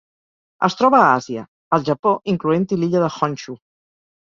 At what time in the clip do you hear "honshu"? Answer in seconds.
3.21-3.59